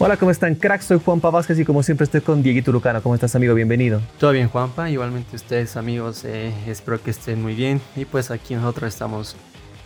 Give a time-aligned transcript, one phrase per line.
[0.00, 0.86] Hola, ¿cómo están, cracks?
[0.86, 3.00] Soy Juanpa Vázquez y como siempre estoy con Dieguito Lucano.
[3.00, 3.54] ¿Cómo estás, amigo?
[3.54, 4.00] Bienvenido.
[4.18, 4.90] Todo bien, Juanpa.
[4.90, 7.80] Igualmente ustedes, amigos, eh, espero que estén muy bien.
[7.94, 9.36] Y pues aquí nosotros estamos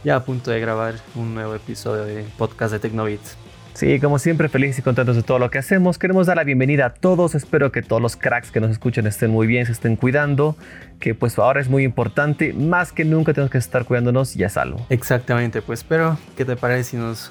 [0.05, 3.37] ya a punto de grabar un nuevo episodio de podcast de Tecnobits.
[3.75, 5.99] Sí, como siempre, felices y contentos de todo lo que hacemos.
[5.99, 7.35] Queremos dar la bienvenida a todos.
[7.35, 10.57] Espero que todos los cracks que nos escuchen estén muy bien, se estén cuidando.
[11.01, 12.55] Que pues ahora es muy importante.
[12.55, 14.85] Más que nunca tenemos que estar cuidándonos y a salvo.
[14.89, 17.31] Exactamente, pues pero ¿qué te parece si nos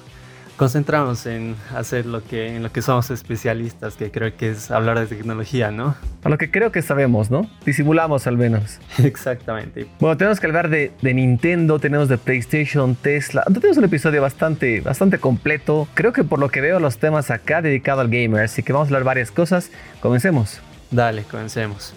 [0.58, 4.98] concentramos en hacer lo que, en lo que somos especialistas, que creo que es hablar
[4.98, 5.94] de tecnología, ¿no?
[6.24, 7.48] A lo que creo que sabemos, ¿no?
[7.64, 8.80] Disimulamos al menos.
[8.98, 9.86] Exactamente.
[10.00, 13.44] Bueno, tenemos que hablar de, de, Nintendo, tenemos de PlayStation, Tesla.
[13.44, 15.88] Tenemos un episodio bastante, bastante completo.
[15.94, 18.86] Creo que por lo que veo los temas acá dedicado al gamer, así que vamos
[18.86, 19.70] a hablar varias cosas.
[20.00, 20.60] Comencemos.
[20.90, 21.94] Dale, comencemos.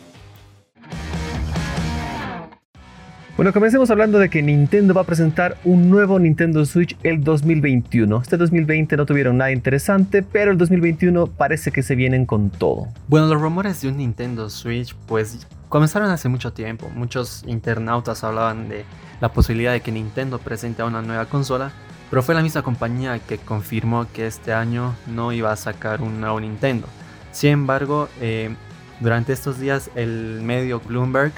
[3.42, 8.22] Bueno, comencemos hablando de que Nintendo va a presentar un nuevo Nintendo Switch el 2021.
[8.22, 12.90] Este 2020 no tuvieron nada interesante, pero el 2021 parece que se vienen con todo.
[13.08, 16.92] Bueno, los rumores de un Nintendo Switch pues comenzaron hace mucho tiempo.
[16.94, 18.86] Muchos internautas hablaban de
[19.20, 21.72] la posibilidad de que Nintendo presente una nueva consola,
[22.12, 26.22] pero fue la misma compañía que confirmó que este año no iba a sacar un
[26.22, 26.86] nuevo Nintendo.
[27.32, 28.54] Sin embargo, eh,
[29.00, 31.34] durante estos días el medio Bloomberg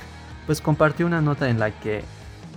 [0.45, 2.03] pues compartió una nota en la que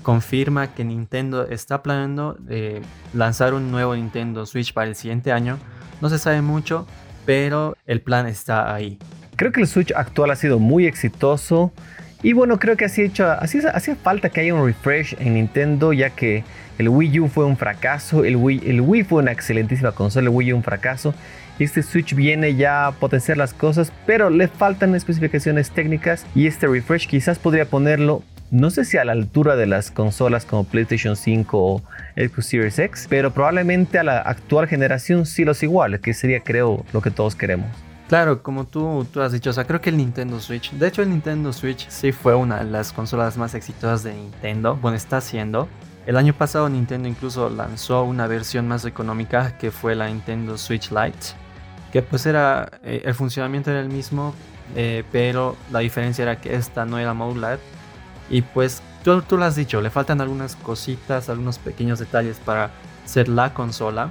[0.02, 2.80] confirma que Nintendo está planeando eh,
[3.12, 5.58] lanzar un nuevo Nintendo Switch para el siguiente año.
[6.00, 6.86] No se sabe mucho,
[7.24, 8.98] pero el plan está ahí.
[9.34, 11.72] Creo que el Switch actual ha sido muy exitoso.
[12.22, 16.44] Y bueno, creo que hacía falta que haya un refresh en Nintendo, ya que
[16.78, 20.34] el Wii U fue un fracaso, el Wii, el Wii fue una excelentísima consola, el
[20.34, 21.14] Wii U un fracaso.
[21.58, 26.66] Este Switch viene ya a potenciar las cosas, pero le faltan especificaciones técnicas y este
[26.66, 31.16] refresh quizás podría ponerlo no sé si a la altura de las consolas como PlayStation
[31.16, 31.82] 5 o
[32.14, 36.84] Xbox Series X, pero probablemente a la actual generación sí los iguales, que sería creo
[36.92, 37.66] lo que todos queremos.
[38.08, 41.02] Claro, como tú, tú has dicho, o sea, creo que el Nintendo Switch, de hecho
[41.02, 45.16] el Nintendo Switch sí fue una de las consolas más exitosas de Nintendo, bueno, está
[45.16, 45.68] haciendo.
[46.06, 50.92] El año pasado Nintendo incluso lanzó una versión más económica que fue la Nintendo Switch
[50.92, 51.45] Lite
[51.92, 54.34] que pues era, eh, el funcionamiento era el mismo,
[54.74, 57.58] eh, pero la diferencia era que esta no era modular.
[58.28, 62.70] Y pues tú, tú lo has dicho, le faltan algunas cositas, algunos pequeños detalles para
[63.04, 64.10] ser la consola,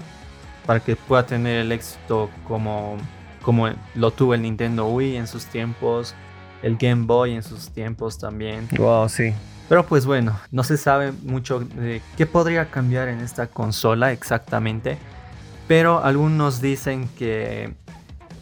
[0.65, 2.97] para que pueda tener el éxito como,
[3.41, 6.15] como lo tuvo el Nintendo Wii en sus tiempos,
[6.63, 8.67] el Game Boy en sus tiempos también.
[8.77, 9.33] Wow, sí.
[9.67, 14.97] Pero pues bueno, no se sabe mucho de qué podría cambiar en esta consola exactamente.
[15.67, 17.73] Pero algunos dicen que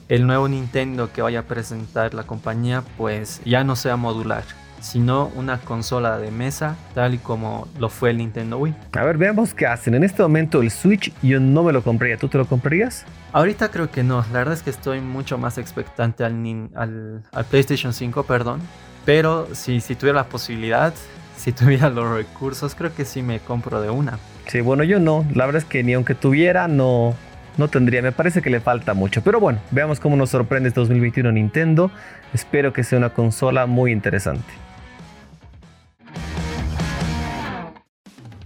[0.10, 4.44] el nuevo Nintendo que vaya a presentar la compañía pues ya no sea modular,
[4.82, 8.76] sino una consola de mesa tal y como lo fue el Nintendo Wii.
[8.92, 9.96] A ver, veamos qué hacen.
[9.96, 12.18] En este momento el Switch yo no me lo compraría.
[12.18, 13.06] ¿Tú te lo comprarías?
[13.32, 14.26] Ahorita creo que no.
[14.34, 18.60] La verdad es que estoy mucho más expectante al, al, al PlayStation 5, perdón.
[19.06, 20.94] Pero si, si tuviera la posibilidad,
[21.38, 24.20] si tuviera los recursos, creo que sí me compro de una.
[24.48, 25.26] Sí, bueno, yo no.
[25.34, 27.16] La verdad es que ni aunque tuviera, no,
[27.58, 28.02] no tendría.
[28.02, 29.22] Me parece que le falta mucho.
[29.22, 31.92] Pero bueno, veamos cómo nos sorprende este 2021 Nintendo.
[32.34, 34.54] Espero que sea una consola muy interesante.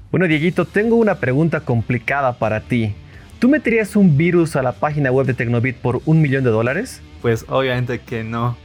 [0.09, 2.95] Bueno, Dieguito, tengo una pregunta complicada para ti.
[3.39, 7.01] ¿Tú meterías un virus a la página web de Tecnobit por un millón de dólares?
[7.21, 8.57] Pues obviamente que no.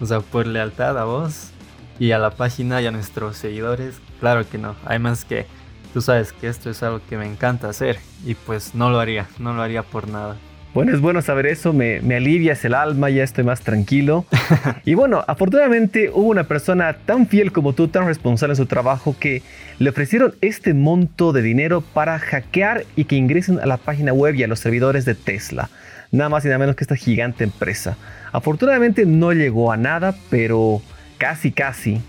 [0.00, 1.52] O sea, por lealtad a vos
[1.98, 4.76] y a la página y a nuestros seguidores, claro que no.
[4.84, 5.46] Además que
[5.92, 9.26] tú sabes que esto es algo que me encanta hacer y pues no lo haría,
[9.38, 10.36] no lo haría por nada.
[10.74, 14.26] Bueno, es bueno saber eso, me, me alivias el alma, ya estoy más tranquilo.
[14.84, 19.16] y bueno, afortunadamente hubo una persona tan fiel como tú, tan responsable en su trabajo,
[19.18, 19.42] que
[19.78, 24.34] le ofrecieron este monto de dinero para hackear y que ingresen a la página web
[24.34, 25.70] y a los servidores de Tesla.
[26.12, 27.96] Nada más y nada menos que esta gigante empresa.
[28.32, 30.82] Afortunadamente no llegó a nada, pero
[31.18, 32.00] casi, casi.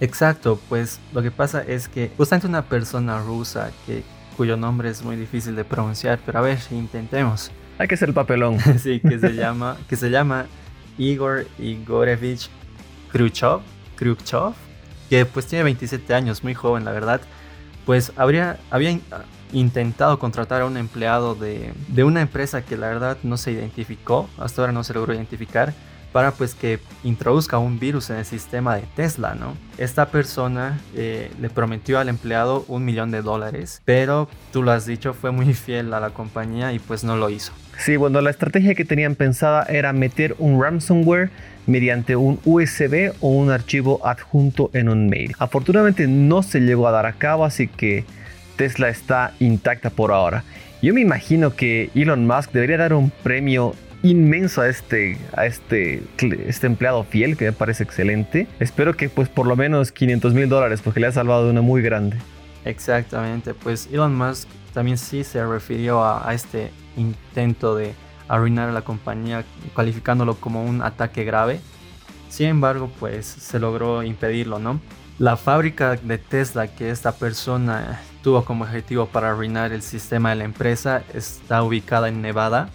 [0.00, 4.02] Exacto, pues lo que pasa es que justamente una persona rusa que,
[4.36, 7.50] cuyo nombre es muy difícil de pronunciar, pero a ver, intentemos.
[7.78, 8.58] Hay que ser el papelón.
[8.78, 10.46] sí, que se llama, que se llama
[10.96, 12.48] Igor Igorevich
[13.12, 13.60] Khrushchev,
[13.96, 14.54] Khrushchev,
[15.10, 17.20] que pues tiene 27 años, muy joven la verdad,
[17.84, 18.98] pues habría, había
[19.52, 24.30] intentado contratar a un empleado de, de una empresa que la verdad no se identificó,
[24.38, 25.74] hasta ahora no se logró identificar,
[26.12, 29.54] para pues que introduzca un virus en el sistema de Tesla, ¿no?
[29.78, 34.86] Esta persona eh, le prometió al empleado un millón de dólares, pero tú lo has
[34.86, 37.52] dicho, fue muy fiel a la compañía y pues no lo hizo.
[37.78, 41.30] Sí, bueno, la estrategia que tenían pensada era meter un ransomware
[41.66, 45.34] mediante un USB o un archivo adjunto en un mail.
[45.38, 48.04] Afortunadamente no se llegó a dar a cabo, así que
[48.56, 50.44] Tesla está intacta por ahora.
[50.82, 56.02] Yo me imagino que Elon Musk debería dar un premio inmenso a este, a este,
[56.46, 58.46] este empleado fiel que me parece excelente.
[58.58, 61.62] Espero que pues por lo menos 500 mil dólares porque le ha salvado de una
[61.62, 62.16] muy grande.
[62.64, 67.94] Exactamente, pues Elon Musk también sí se refirió a, a este intento de
[68.28, 69.44] arruinar a la compañía
[69.74, 71.60] calificándolo como un ataque grave.
[72.28, 74.80] Sin embargo, pues se logró impedirlo, ¿no?
[75.18, 80.36] La fábrica de Tesla que esta persona tuvo como objetivo para arruinar el sistema de
[80.36, 82.70] la empresa está ubicada en Nevada.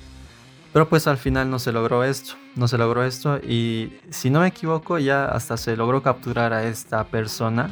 [0.76, 4.42] Pero pues al final no se logró esto, no se logró esto y si no
[4.42, 7.72] me equivoco ya hasta se logró capturar a esta persona.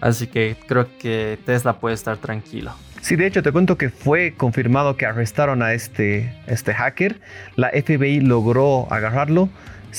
[0.00, 2.72] Así que creo que Tesla puede estar tranquilo.
[3.00, 7.20] Sí, de hecho te cuento que fue confirmado que arrestaron a este, este hacker.
[7.56, 9.48] La FBI logró agarrarlo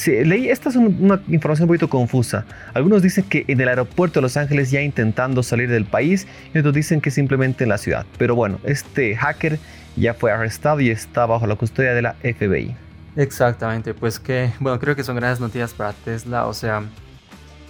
[0.08, 2.46] leí, esta es una información un poquito confusa.
[2.74, 6.60] Algunos dicen que en el aeropuerto de Los Ángeles ya intentando salir del país y
[6.60, 8.06] otros dicen que simplemente en la ciudad.
[8.18, 9.60] Pero bueno, este hacker
[9.96, 12.76] ya fue arrestado y está bajo la custodia de la FBI.
[13.16, 16.84] Exactamente, pues que, bueno, creo que son grandes noticias para Tesla, o sea,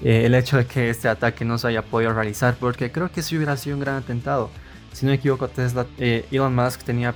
[0.04, 3.22] eh, el hecho de que este ataque no se haya podido realizar, porque creo que
[3.22, 4.50] sí hubiera sido un gran atentado.
[4.92, 7.14] Si no me equivoco, Tesla, eh, Elon Musk tenía,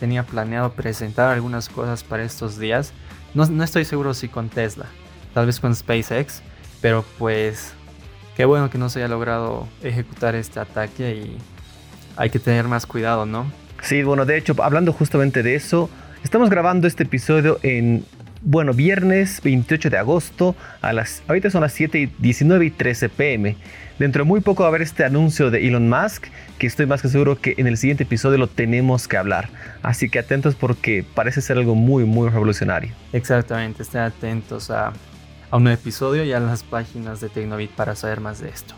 [0.00, 2.92] tenía planeado presentar algunas cosas para estos días
[3.34, 4.86] no, estoy seguro si con Tesla,
[5.32, 6.42] tal vez con SpaceX,
[6.80, 7.72] pero pues
[8.36, 11.38] qué bueno que no se haya logrado ejecutar este ataque y
[12.16, 13.50] hay que tener más cuidado, ¿no?
[13.82, 15.90] Sí, bueno, de hecho, hablando justamente de eso,
[16.22, 18.04] estamos grabando este episodio en
[18.44, 23.08] bueno, viernes 28 de agosto, a las, ahorita son las 7 y 19 y 13
[23.08, 23.56] pm.
[23.98, 26.26] Dentro de muy poco va a haber este anuncio de Elon Musk,
[26.58, 29.48] que estoy más que seguro que en el siguiente episodio lo tenemos que hablar.
[29.82, 32.92] Así que atentos porque parece ser algo muy, muy revolucionario.
[33.12, 34.92] Exactamente, estén atentos a,
[35.50, 38.74] a un episodio y a las páginas de Tecnobit para saber más de esto.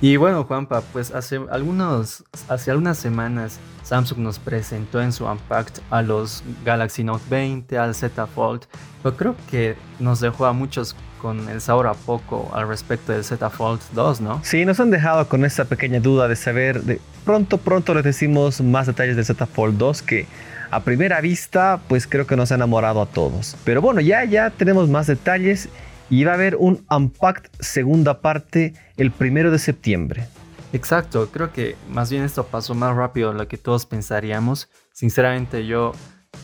[0.00, 5.82] Y bueno, Juanpa, pues hace, algunos, hace algunas semanas Samsung nos presentó en su Unpacked
[5.90, 8.62] a los Galaxy Note 20, al Z Fold,
[9.02, 13.24] pero creo que nos dejó a muchos con el sabor a poco al respecto del
[13.24, 14.40] Z Fold 2, ¿no?
[14.44, 18.60] Sí, nos han dejado con esa pequeña duda de saber, de pronto, pronto les decimos
[18.60, 20.26] más detalles del Z Fold 2 que
[20.70, 23.56] a primera vista, pues creo que nos ha enamorado a todos.
[23.64, 25.70] Pero bueno, ya, ya tenemos más detalles
[26.10, 30.26] y va a haber un Unpacked segunda parte el primero de septiembre.
[30.74, 34.68] Exacto, creo que más bien esto pasó más rápido de lo que todos pensaríamos.
[34.92, 35.94] Sinceramente yo,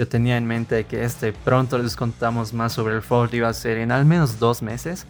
[0.00, 3.52] yo tenía en mente que este pronto les contamos más sobre el Fold iba a
[3.52, 5.04] ser en al menos dos meses,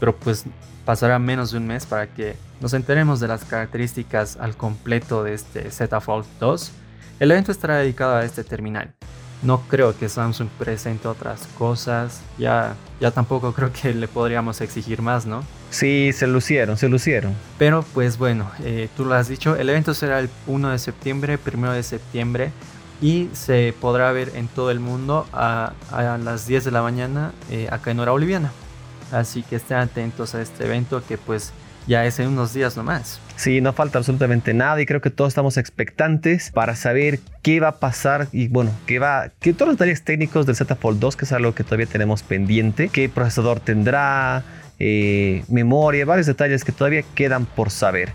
[0.00, 0.44] pero pues
[0.86, 5.34] pasará menos de un mes para que nos enteremos de las características al completo de
[5.34, 6.72] este Z Fold 2.
[7.20, 8.94] El evento estará dedicado a este terminal
[9.42, 12.20] no creo que Samsung presente otras cosas.
[12.38, 15.44] Ya, ya tampoco creo que le podríamos exigir más, ¿no?
[15.70, 17.34] Sí, se lucieron, se lucieron.
[17.58, 21.38] Pero pues bueno, eh, tú lo has dicho, el evento será el 1 de septiembre,
[21.52, 22.52] 1 de septiembre
[23.02, 25.72] y se podrá ver en todo el mundo a,
[26.22, 28.52] las 10 de la mañana eh, acá en hora boliviana.
[29.10, 31.52] Así que estén atentos a este evento que pues
[31.86, 33.20] ya es en unos días nomás.
[33.36, 37.68] Sí, no falta absolutamente nada y creo que todos estamos expectantes para saber qué va
[37.68, 41.16] a pasar y bueno, qué va, que todos los detalles técnicos del Z Fold 2,
[41.16, 44.44] que es algo que todavía tenemos pendiente, qué procesador tendrá,
[44.78, 48.12] eh, memoria, varios detalles que todavía quedan por saber.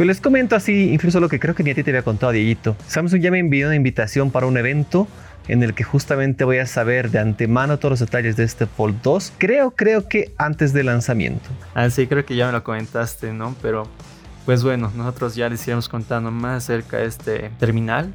[0.00, 2.32] Pero les comento así, incluso lo que creo que ni a ti te había contado,
[2.32, 2.74] Dieguito.
[2.86, 5.06] Samsung ya me envió una invitación para un evento
[5.46, 9.02] en el que justamente voy a saber de antemano todos los detalles de este Fold
[9.02, 9.34] 2.
[9.36, 11.50] Creo, creo que antes del lanzamiento.
[11.74, 13.54] Ah, sí, creo que ya me lo comentaste, ¿no?
[13.60, 13.88] Pero
[14.46, 18.10] pues bueno, nosotros ya les iremos contando más acerca de este terminal.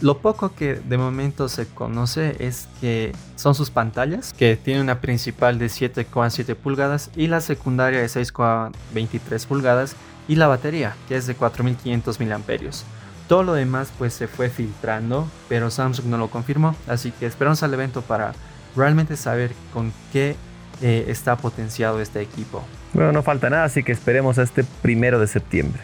[0.00, 5.00] Lo poco que de momento se conoce es que son sus pantallas, que tiene una
[5.00, 9.94] principal de 7,7 pulgadas y la secundaria de 6,23 pulgadas
[10.28, 12.84] y la batería, que es de 4500 miliamperios.
[13.28, 17.62] Todo lo demás pues se fue filtrando, pero Samsung no lo confirmó, así que esperamos
[17.62, 18.34] al evento para
[18.76, 20.36] realmente saber con qué
[20.82, 22.62] eh, está potenciado este equipo.
[22.92, 25.82] Bueno, no falta nada, así que esperemos a este primero de septiembre.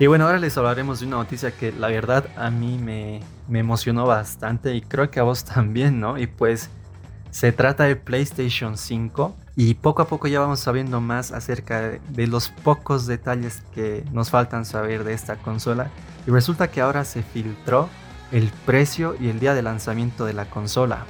[0.00, 3.60] Y bueno, ahora les hablaremos de una noticia que la verdad a mí me, me
[3.60, 6.18] emocionó bastante y creo que a vos también, ¿no?
[6.18, 6.68] Y pues
[7.30, 12.26] se trata de PlayStation 5 y poco a poco ya vamos sabiendo más acerca de,
[12.26, 15.90] los pocos detalles que nos faltan saber de esta consola.
[16.26, 17.88] Y resulta que ahora se filtró
[18.32, 21.04] el precio y el día de lanzamiento de la consola.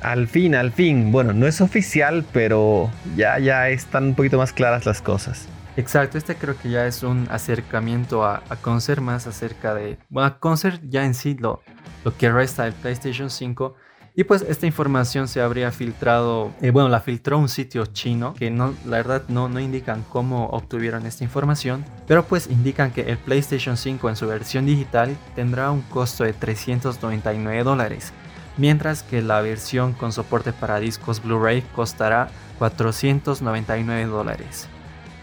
[0.00, 1.10] Al fin, al fin.
[1.10, 5.48] Bueno, no es oficial, pero ya, ya están un poquito más claras las cosas.
[5.76, 9.98] Exacto, este creo que ya es un acercamiento a, conocer más acerca de...
[10.08, 11.62] Bueno, a conocer ya en sí lo,
[12.04, 13.74] lo que resta del PlayStation 5
[14.18, 18.50] Y pues esta información se habría filtrado, eh, bueno, la filtró un sitio chino que
[18.50, 23.18] no, la verdad no, no indican cómo obtuvieron esta información, pero pues indican que el
[23.18, 28.12] PlayStation 5 en su versión digital tendrá un costo de 399 dólares,
[28.56, 34.66] mientras que la versión con soporte para discos Blu-ray costará 499 dólares.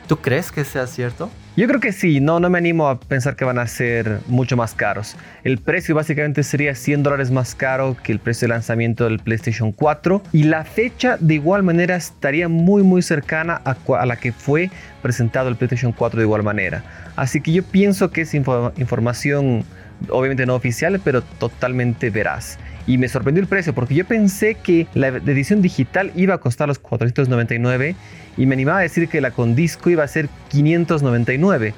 [0.07, 1.29] ¿Tú crees que sea cierto?
[1.57, 4.57] Yo creo que sí, no, no me animo a pensar que van a ser mucho
[4.57, 5.15] más caros.
[5.45, 9.71] El precio básicamente sería 100 dólares más caro que el precio de lanzamiento del PlayStation
[9.71, 14.69] 4 y la fecha de igual manera estaría muy muy cercana a, la que fue
[15.01, 16.83] presentado el PlayStation 4 de igual manera.
[17.15, 19.63] Así que yo pienso que es información
[20.09, 24.87] obviamente no oficial, pero totalmente veraz y me sorprendió el precio porque yo pensé que
[24.93, 27.95] la edición digital iba a costar los 499
[28.37, 31.73] y me animaba a decir que la con disco iba a ser 599.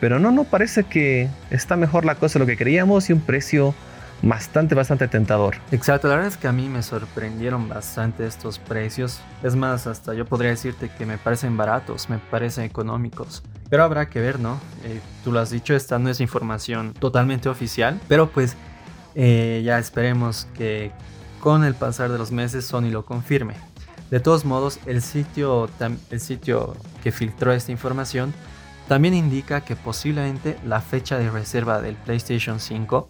[0.00, 3.20] Pero no, no, parece que está mejor la cosa de lo que creíamos y un
[3.20, 3.74] precio
[4.22, 5.56] bastante, bastante tentador.
[5.70, 9.20] Exacto, la verdad es que a mí me sorprendieron bastante estos precios.
[9.42, 13.42] Es más, hasta yo podría decirte que me parecen baratos, me parecen económicos.
[13.68, 14.60] Pero habrá que ver, ¿no?
[14.84, 18.56] Eh, tú lo has dicho, esta no es información totalmente oficial, pero pues
[19.14, 20.92] eh, ya esperemos que
[21.40, 23.54] con el pasar de los meses Sony lo confirme.
[24.10, 25.70] De todos modos, el sitio,
[26.10, 28.34] el sitio que filtró esta información
[28.86, 33.08] también indica que posiblemente la fecha de reserva del PlayStation 5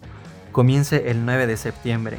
[0.53, 2.17] comience el 9 de septiembre.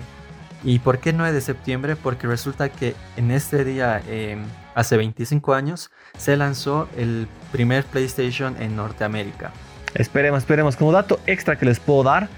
[0.63, 1.97] ¿Y por qué 9 de septiembre?
[1.97, 4.43] Porque resulta que en este día, em,
[4.75, 9.53] hace 25 años, se lanzó el primer PlayStation en Norteamérica.
[9.95, 10.77] Esperemos, esperemos.
[10.77, 12.29] Como dato extra que les puedo dar,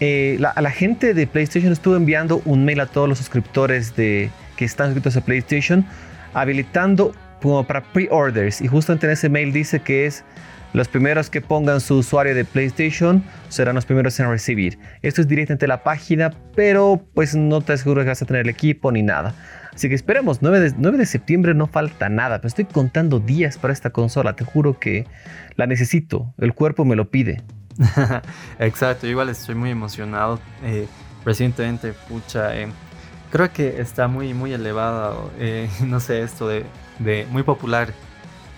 [0.00, 3.94] eh, la, a la gente de PlayStation estuvo enviando un mail a todos los suscriptores
[3.96, 5.86] de, que están suscritos a PlayStation,
[6.32, 8.60] habilitando como para pre-orders.
[8.60, 10.24] Y justamente en ese mail dice que es
[10.74, 14.78] los primeros que pongan su usuario de PlayStation serán los primeros en recibir.
[15.00, 18.50] Esto es directamente la página, pero pues no te aseguro que vas a tener el
[18.50, 19.34] equipo ni nada.
[19.72, 23.56] Así que esperemos, 9 de, 9 de septiembre no falta nada, pero estoy contando días
[23.56, 25.06] para esta consola, te juro que
[25.56, 27.42] la necesito, el cuerpo me lo pide.
[28.58, 30.40] Exacto, igual estoy muy emocionado.
[30.62, 30.86] Eh,
[31.24, 32.68] recientemente, pucha, eh,
[33.30, 36.64] creo que está muy, muy elevado, eh, no sé, esto de,
[37.30, 37.88] muy popular,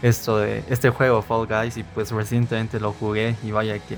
[0.02, 3.96] esto de este juego Fall Guys, y pues recientemente lo jugué y vaya que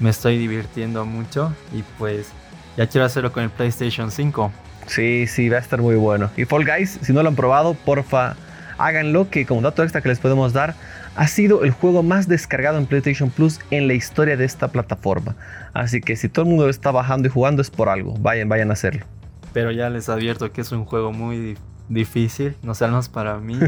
[0.00, 2.28] me estoy divirtiendo mucho y pues
[2.76, 4.52] ya quiero hacerlo con el PlayStation 5.
[4.86, 6.30] Sí, sí, va a estar muy bueno.
[6.36, 8.36] Y Fall Guys, si no lo han probado, porfa,
[8.78, 10.74] háganlo, que como dato extra que les podemos dar,
[11.16, 15.34] ha sido el juego más descargado en PlayStation Plus en la historia de esta plataforma.
[15.74, 18.14] Así que si todo el mundo está bajando y jugando es por algo.
[18.20, 19.04] Vayan, vayan a hacerlo.
[19.52, 23.58] Pero ya les advierto que es un juego muy difícil, no sea más para mí,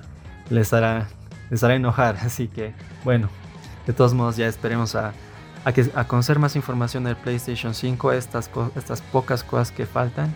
[0.50, 1.08] les hará,
[1.50, 2.16] les hará enojar.
[2.22, 2.72] Así que,
[3.04, 3.28] bueno,
[3.86, 5.12] de todos modos ya esperemos a,
[5.64, 10.34] a conocer más información del PlayStation 5, estas, estas pocas cosas que faltan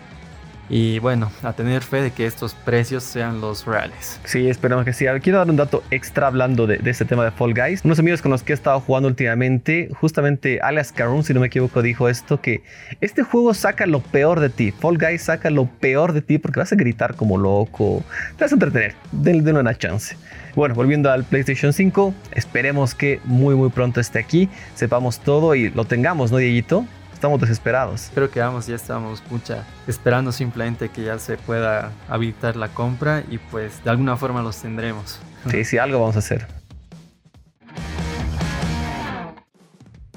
[0.69, 4.19] y bueno, a tener fe de que estos precios sean los reales.
[4.23, 5.05] Sí, esperamos que sí.
[5.21, 7.81] Quiero dar un dato extra hablando de, este tema de Fall Guys.
[7.83, 11.47] Unos amigos con los que he estado jugando últimamente, justamente Alias Caroon, si no me
[11.47, 12.63] equivoco, dijo esto, que
[13.01, 14.71] este juego saca lo peor de ti.
[14.71, 18.03] Fall Guys saca lo peor de ti porque vas a gritar como loco.
[18.37, 18.95] Te vas a entretener.
[19.11, 20.17] Denle, una chance.
[20.55, 25.69] Bueno, volviendo al PlayStation 5, esperemos que muy muy pronto esté aquí, sepamos todo y
[25.69, 26.85] lo tengamos, ¿no, Dieguito?
[27.25, 28.11] Estamos desesperados.
[28.13, 33.23] Creo que vamos, ya estamos mucha esperando simplemente que ya se pueda habilitar la compra
[33.31, 35.19] y pues de alguna forma los tendremos.
[35.49, 36.45] Sí, sí, algo vamos a hacer.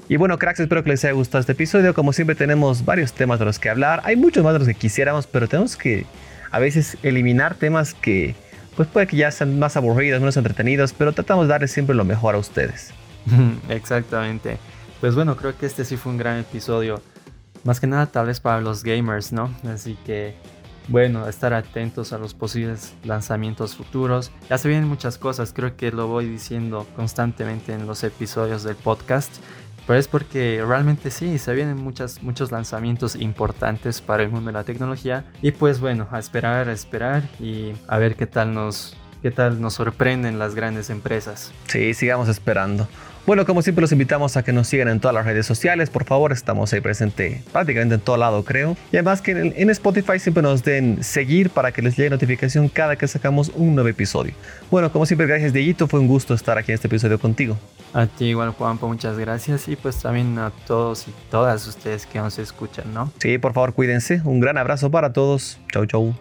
[0.07, 1.95] Y bueno, cracks, espero que les haya gustado este episodio.
[1.95, 4.01] Como siempre tenemos varios temas de los que hablar.
[4.03, 6.05] Hay muchos más de los que quisiéramos, pero tenemos que
[6.51, 8.35] a veces eliminar temas que
[8.75, 12.05] pues puede que ya sean más aburridos, menos entretenidos, pero tratamos de darles siempre lo
[12.05, 12.93] mejor a ustedes.
[13.69, 14.57] Exactamente.
[14.99, 17.01] Pues bueno, creo que este sí fue un gran episodio.
[17.63, 19.49] Más que nada tal vez para los gamers, ¿no?
[19.65, 20.35] Así que
[20.89, 24.31] bueno, estar atentos a los posibles lanzamientos futuros.
[24.49, 28.75] Ya se vienen muchas cosas, creo que lo voy diciendo constantemente en los episodios del
[28.75, 29.31] podcast.
[29.85, 34.53] Pero es porque realmente sí, se vienen muchas, muchos lanzamientos importantes para el mundo de
[34.53, 35.25] la tecnología.
[35.41, 39.61] Y pues bueno, a esperar, a esperar y a ver qué tal nos, qué tal
[39.61, 41.51] nos sorprenden las grandes empresas.
[41.67, 42.87] Sí, sigamos esperando.
[43.25, 46.03] Bueno, como siempre los invitamos a que nos sigan en todas las redes sociales, por
[46.05, 48.75] favor, estamos ahí presente prácticamente en todo lado, creo.
[48.91, 52.95] Y además que en, Spotify siempre nos den seguir para que les llegue notificación cada
[52.95, 54.33] que sacamos un nuevo episodio.
[54.71, 57.57] Bueno, como siempre, gracias Dieguito, fue un gusto estar aquí en este episodio contigo.
[57.93, 62.19] A ti igual, Juanpo, muchas gracias y pues también a todos y todas ustedes que
[62.19, 63.11] nos escuchan, ¿no?
[63.19, 64.21] Sí, por favor, cuídense.
[64.23, 65.59] Un gran abrazo para todos.
[65.71, 66.15] Chau, chau.